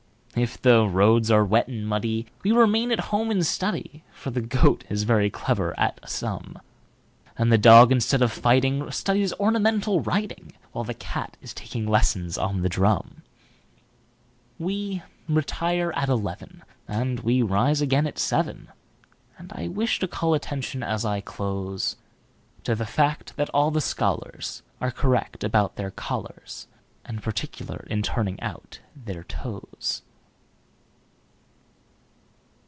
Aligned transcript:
If 0.33 0.61
the 0.61 0.87
roads 0.87 1.29
are 1.29 1.43
wet 1.43 1.67
and 1.67 1.85
muddyWe 1.85 2.25
remain 2.55 2.89
at 2.93 3.01
home 3.11 3.31
and 3.31 3.45
study,—For 3.45 4.31
the 4.31 4.39
Goat 4.41 4.85
is 4.89 5.03
very 5.03 5.29
clever 5.29 5.77
at 5.77 5.99
a 6.01 6.07
sum,—And 6.07 7.51
the 7.51 7.57
Dog, 7.57 7.91
instead 7.91 8.21
of 8.21 8.31
fighting, 8.31 8.89
Studies 8.91 9.33
ornamental 9.41 9.99
writing, 9.99 10.53
While 10.71 10.85
the 10.85 10.93
Cat 10.93 11.35
is 11.41 11.53
taking 11.53 11.85
lessons 11.85 12.37
on 12.37 12.61
the 12.61 12.69
drum. 12.69 13.23
We 14.57 15.03
retire 15.27 15.91
at 15.97 16.07
eleven, 16.07 16.63
And 16.87 17.19
we 17.19 17.41
rise 17.41 17.81
again 17.81 18.07
at 18.07 18.17
seven; 18.17 18.69
And 19.37 19.51
I 19.53 19.67
wish 19.67 19.99
to 19.99 20.07
call 20.07 20.33
attention, 20.33 20.81
as 20.81 21.03
I 21.03 21.19
close, 21.19 21.97
To 22.63 22.73
the 22.73 22.85
fact 22.85 23.35
that 23.35 23.49
all 23.49 23.69
the 23.69 23.81
scholarsAre 23.81 24.95
correct 24.95 25.43
about 25.43 25.75
their 25.75 25.91
collars, 25.91 26.67
And 27.03 27.21
particular 27.21 27.85
in 27.89 28.01
turning 28.01 28.39
out 28.41 28.79
their 28.95 29.25
toes. 29.25 30.03